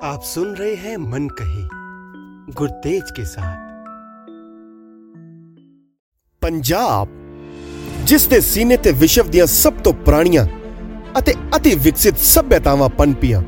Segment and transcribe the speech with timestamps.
[0.00, 1.62] आप सुन रहे हैं मन कही
[2.52, 3.64] गुरतेज के साथ
[6.42, 7.08] ਪੰਜਾਬ
[8.04, 10.44] ਜਿਸ ਦੇ ਸੀਨੇ ਤੇ ਵਿਸ਼ਵ ਦੀਆਂ ਸਭ ਤੋਂ ਪੁਰਾਣੀਆਂ
[11.18, 13.42] ਅਤੇ ਅਤੀ ਵਿਕਸਿਤ ਸਭਿਅਤਾਵਾਂ ਪਨਪੀਆਂ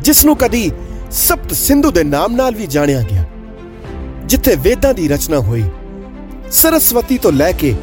[0.00, 0.70] ਜਿਸ ਨੂੰ ਕਦੀ
[1.10, 3.24] ਸਪਤ ਸਿੰਧੂ ਦੇ ਨਾਮ ਨਾਲ ਵੀ ਜਾਣਿਆ ਗਿਆ
[4.26, 5.64] ਜਿੱਥੇ ਵੇਦਾਂ ਦੀ ਰਚਨਾ ਹੋਈ
[6.52, 7.74] ਸਰਸਵਤੀ ਤੋਂ ਲੈ ਕੇ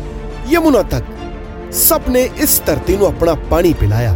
[0.49, 1.05] ਯਮੁਨਾ ਤੱਕ
[1.71, 4.15] ਸਭ ਨੇ ਇਸ ਧਰਤੀ ਨੂੰ ਆਪਣਾ ਪਾਣੀ ਪਿਲਾਇਆ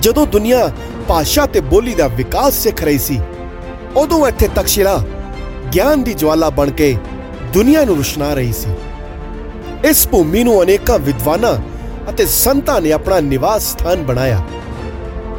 [0.00, 0.70] ਜਦੋਂ ਦੁਨੀਆ
[1.07, 3.19] ਭਾਸ਼ਾ ਤੇ ਬੋਲੀ ਦਾ ਵਿਕਾਸ ਸਿੱਖ ਰਹੀ ਸੀ।
[3.97, 4.97] ਉਦੋਂ ਇੱਥੇ ਤਕਸ਼ਿਲਾ
[5.73, 6.95] ਗਿਆਨ ਦੀ ਜਵਾਲਾ ਬਣ ਕੇ
[7.53, 8.69] ਦੁਨੀਆ ਨੂੰ ਰੁਸ਼ਨਾ ਰਹੀ ਸੀ।
[9.89, 11.55] ਇਸ ਭੂਮੀ ਨੂੰ ਅਨੇਕਾਂ ਵਿਦਵਾਨਾਂ
[12.09, 14.41] ਅਤੇ ਸੰਤਾਂ ਨੇ ਆਪਣਾ ਨਿਵਾਸ ਸਥਾਨ ਬਣਾਇਆ।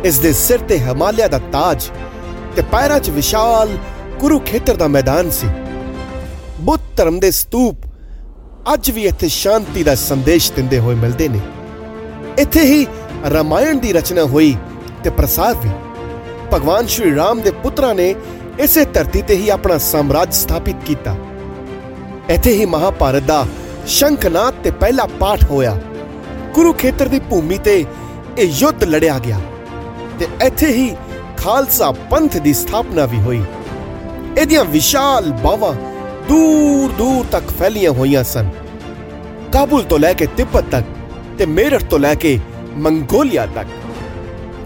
[0.05, 1.91] ਇਸ ਦੇ ਸਿਰ ਤੇ ਹਿਮਾਲਿਆ ਦਾ ਤਾਜ
[2.57, 3.77] ਤੇ ਪੈਰਾਂ 'ਚ ਵਿਸ਼ਾਲ
[4.21, 5.49] ਕੁਰੂਖੇਤਰ ਦਾ ਮੈਦਾਨ ਸੀ।
[6.61, 7.87] ਬੁੱਧ ਧਰਮ ਦੇ ਸਤੂਪ
[8.75, 11.41] ਅੱਜ ਵੀ ਇੱਥੇ ਸ਼ਾਂਤੀ ਦਾ ਸੰਦੇਸ਼ ਦਿੰਦੇ ਹੋਏ ਮਿਲਦੇ ਨੇ।
[12.39, 12.87] ਇੱਥੇ ਹੀ
[13.33, 14.55] ਰਾਮਾਇਣ ਦੀ ਰਚਨਾ ਹੋਈ
[15.05, 15.71] ਤੇ ਪ੍ਰਸਾਰ ਵੀ।
[16.55, 18.15] ਭਗਵਾਨ ਸ਼੍ਰੀ ਰਾਮ ਦੇ ਪੁੱਤਰਾਂ ਨੇ
[18.61, 21.17] ਇਸੇ ਧਰਤੀ ਤੇ ਹੀ ਆਪਣਾ ਸਾਮਰਾਜ ਸਥਾਪਿਤ ਕੀਤਾ।
[22.31, 23.47] ਇੱਥੇ ਹੀ ਮਹਾਭਾਰਤ ਦਾ
[23.87, 25.79] ਸ਼ੰਖਨਾਦ ਤੇ ਪਹਿਲਾ ਪਾਠ ਹੋਇਆ।
[26.55, 27.85] ਕੁਰੂਖੇਤਰ ਦੀ ਭੂਮੀ ਤੇ
[28.39, 29.41] ਇਹ ਯੁੱਧ ਲੜਿਆ ਗਿਆ
[30.19, 30.91] ਤੇ ਇੱਥੇ ਹੀ
[31.37, 33.43] ਖਾਲਸਾ ਪੰਥ ਦੀ ਸਥਾਪਨਾ ਵੀ ਹੋਈ।
[34.39, 35.73] ਇਹਦੀਆਂ ਵਿਸ਼ਾਲ ਬਾਵਾਂ
[36.29, 38.49] ਦੂਰ ਦੂਰ ਤੱਕ ਫੈਲੀਆਂ ਹੋਈਆਂ ਸਨ।
[39.53, 40.85] ਕਾਬੁਲ ਤੋਂ ਲੈ ਕੇ ਤਿੱਬਤ ਤੱਕ
[41.39, 42.39] ਤੇ ਮੇਰਠ ਤੋਂ ਲੈ ਕੇ
[42.77, 43.69] ਮੰਗੋਲੀਆ ਤੱਕ।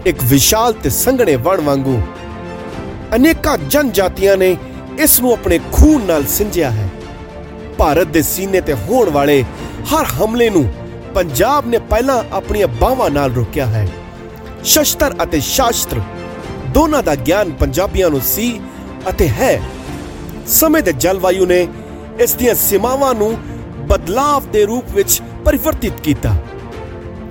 [0.07, 2.01] ਇੱਕ ਵਿਸ਼ਾਲ ਤੇ ਸੰਘਣੇ ਵਣ ਵਾਂਗੂ।
[3.15, 4.57] ਅਨੇਕਾਂ ਜਨਜਾਤੀਆਂ ਨੇ
[4.99, 6.87] ਇਸ ਨੂੰ ਆਪਣੇ ਖੂਨ ਨਾਲ ਸਿੰਜਿਆ ਹੈ।
[7.77, 9.43] ਭਾਰਤ ਦੇ ਸੀਨੇ ਤੇ ਹੋਣ ਵਾਲੇ
[9.91, 10.63] ਹਰ ਹਮਲੇ ਨੂੰ
[11.15, 13.87] ਪੰਜਾਬ ਨੇ ਪਹਿਲਾਂ ਆਪਣੀਆਂ ਬਾਹਾਂ ਨਾਲ ਰੋਕਿਆ ਹੈ।
[14.63, 16.01] ਸ਼ਸਤਰ ਅਤੇ ਸ਼ਾਸਤਰ
[16.67, 18.61] ਦੋਨਾਂ ਦਾ ਗਿਆਨ ਪੰਜਾਬੀਆਂ ਨੂੰ ਸੀ
[19.09, 19.59] ਅਤੇ ਹੈ।
[20.47, 21.67] ਸਮੇਂ ਦੇ ਜਲਵਾਯੂ ਨੇ
[22.19, 23.37] ਇਸ ਦੀਆਂ ਸੀਮਾਵਾਂ ਨੂੰ
[23.87, 26.35] ਬਦਲਾਵ ਦੇ ਰੂਪ ਵਿੱਚ ਪਰਿਵਰਤਿਤ ਕੀਤਾ।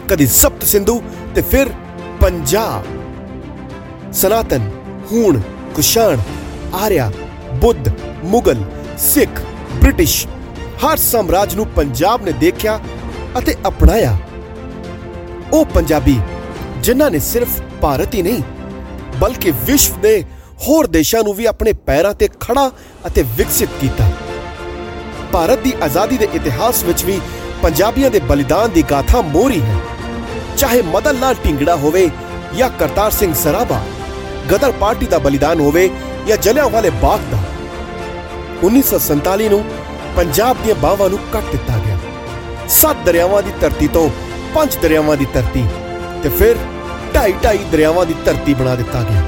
[0.08, 1.02] ਕਦੀ ਸਪਤ ਸਿੰਧੂ
[1.34, 1.70] ਤੇ ਫਿਰ
[2.26, 2.84] ਪੰਜਾਬ।
[4.12, 4.62] ਸਨਾਤਨ,
[5.12, 5.40] ਹੂਣ,
[5.74, 6.20] ਕੁਸ਼ਾਣ,
[6.74, 7.10] ਆਰਿਆ,
[7.54, 7.90] ਬੁੱਧ,
[8.24, 8.64] ਮੁਗਲ,
[8.98, 9.40] ਸਿੱਖ,
[9.74, 10.26] ਬ੍ਰਿਟਿਸ਼,
[10.84, 12.78] ਹਰ ਸਾਮਰਾਜ ਨੂੰ ਪੰਜਾਬ ਨੇ ਦੇਖਿਆ
[13.38, 14.16] ਅਤੇ ਅਪਣਾਇਆ।
[15.52, 16.18] ਉਹ ਪੰਜਾਬੀ,
[16.82, 18.42] ਜਿਨ੍ਹਾਂ ਨੇ ਸਿਰਫ ਭਾਰਤ ਹੀ ਨਹੀਂ,
[19.20, 20.24] ਬਲਕਿ ਵਿਸ਼ਵ ਦੇ
[20.68, 22.70] ਹੋਰ ਦੇਸ਼ਾਂ ਨੂੰ ਵੀ ਆਪਣੇ ਪੈਰਾਂ ਤੇ ਖੜਾ
[23.06, 24.10] ਅਤੇ ਵਿਕਸਿਤ ਕੀਤਾ।
[25.32, 27.20] ਭਾਰਤ ਦੀ ਆਜ਼ਾਦੀ ਦੇ ਇਤਿਹਾਸ ਵਿੱਚ ਵੀ
[27.62, 29.80] ਪੰਜਾਬੀਆਂ ਦੇ ਬਲੀਦਾਨ ਦੀ ਗਾਥਾ ਮੋਰੀ ਹੈ।
[30.56, 32.08] ਚਾਹੇ ਮਦਨ ਲਾਲ ਢਿੰਗੜਾ ਹੋਵੇ
[32.56, 33.80] ਜਾਂ ਕਰਤਾਰ ਸਿੰਘ ਸਰਾਭਾ,
[34.52, 35.88] ਗਦਰ ਪਾਰਟੀ ਦਾ ਬਲੀਦਾਨ ਹੋਵੇ
[36.28, 37.38] ਜਾਂ ਜਲਿਆਂਵਾਲੇ ਬਾਗ ਦਾ
[38.62, 39.64] 1947 ਨੂੰ
[40.16, 41.98] ਪੰਜਾਬ ਦੀਆਂ ਬਾਵਾਂ ਨੂੰ ਕੱਟ ਦਿੱਤਾ ਗਿਆ।
[42.68, 44.08] ਸੱਤ ਦਰਿਆਵਾਂ ਦੀ ਧਰਤੀ ਤੋਂ
[44.54, 45.64] ਪੰਜ ਦਰਿਆਵਾਂ ਦੀ ਧਰਤੀ
[46.22, 46.56] ਤੇ ਫਿਰ
[47.14, 49.22] ਢਾਈ ਢਾਈ ਦਰਿਆਵਾਂ ਦੀ ਧਰਤੀ ਬਣਾ ਦਿੱਤਾ ਗਿਆ।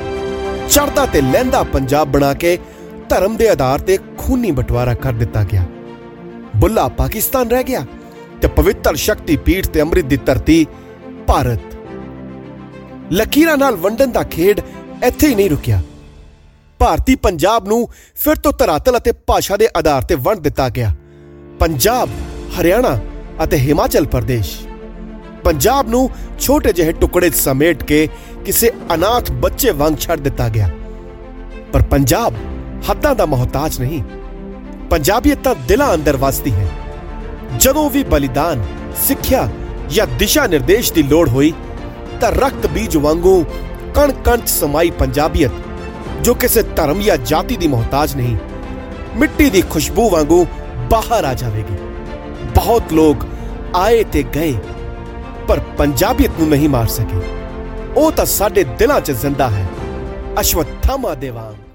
[0.69, 2.59] ਚੜਦਾ ਤੇ ਲਹਿੰਦਾ ਪੰਜਾਬ ਬਣਾ ਕੇ
[3.09, 5.65] ਧਰਮ ਦੇ ਆਧਾਰ ਤੇ ਖੂਨੀ ਬਟਵਾਰਾ ਕਰ ਦਿੱਤਾ ਗਿਆ।
[6.57, 7.85] ਬੁੱਲਾ ਪਾਕਿਸਤਾਨ ਰਹਿ ਗਿਆ
[8.41, 10.67] ਤੇ ਪਵਿੱਤਰ ਸ਼ਕਤੀ ਪੀਠ ਤੇ ਅੰਮ੍ਰਿਤ ਦੀ ਧਰਤੀ
[11.29, 11.61] ਭਾਰਤ।
[13.13, 14.61] ਲਕੀਰਾਂ ਨਾਲ ਵੰਡਣ ਦਾ ਖੇਡ
[15.07, 15.83] ਇੱਥੇ ਹੀ ਨਹੀਂ ਰੁਕਿਆ।
[16.79, 20.95] ਭਾਰਤੀ ਪੰਜਾਬ ਨੂੰ ਫਿਰ ਤੋਂ ਧਰਾਤਲ ਅਤੇ ਭਾਸ਼ਾ ਦੇ ਆਧਾਰ ਤੇ ਵੰਡ ਦਿੱਤਾ ਗਿਆ।
[21.59, 22.09] ਪੰਜਾਬ,
[22.61, 22.99] ਹਰਿਆਣਾ
[23.45, 24.67] ਅਤੇ ਹਿਮਾਚਲ ਪ੍ਰਦੇਸ਼।
[25.45, 28.09] ਪੰਜਾਬ ਨੂੰ ਛੋਟੇ ਜਿਹੇ ਟੁਕੜੇ 'ਚ ਸਮੇਟ ਕੇ
[28.45, 30.71] ਕਿਸੇ ਅਨਾਥ ਬੱਚੇ ਵਾਂਗ ਛੱਡ ਦਿੱਤਾ ਗਿਆ।
[31.73, 32.35] ਪਰ ਪੰਜਾਬ
[32.91, 34.03] ਹੱਦਾਂ ਦਾ ਮਹਤਾਜ ਨਹੀਂ।
[34.91, 36.69] ਪੰਜਾਬੀਅਤ ਤਾਂ ਦਿਲਾਂ ਅੰਦਰ ਵਸਦੀ ਹੈ।
[37.59, 38.65] ਜਦੋਂ ਵੀ ਬਲੀਦਾਨ,
[39.07, 39.49] ਸਿੱਖਿਆ
[39.91, 41.53] ਜਾਂ ਦਿਸ਼ਾ ਨਿਰਦੇਸ਼ ਦੀ ਲੋੜ ਹੋਈ,
[42.21, 43.45] ਤਾਂ ਰਕਤ ਬੀਜ ਵਾਂਗੂ
[43.95, 45.53] ਕਣ ਕਣ 'ਚ ਸਮਾਈ ਪੰਜਾਬੀਅਤ,
[46.23, 48.37] ਜੋ ਕਿਸੇ ਧਰਮ ਜਾਂ ਜਾਤੀ ਦੀ ਮਹਤਾਜ ਨਹੀਂ,
[49.17, 50.47] ਮਿੱਟੀ ਦੀ ਖੁਸ਼ਬੂ ਵਾਂਗੂ
[50.91, 51.77] ਬਾਹਰ ਆ ਜਾਵੇਗੀ।
[52.55, 53.25] ਬਹੁਤ ਲੋਕ
[53.77, 54.55] ਆਏ ਤੇ ਗਏ,
[55.49, 57.23] ਪਰ ਪੰਜਾਬੀਅਤ ਨੂੰ ਨਹੀਂ ਮਾਰ ਸਕੇ।
[57.97, 59.67] ਉਹ ਤਾਂ ਸਾਡੇ ਦਿਲਾਂ 'ਚ ਜ਼ਿੰਦਾ ਹੈ।
[60.41, 61.68] ਅਸ਼ਵਥਾਮਾ ਦੇ ਵਾਂਗ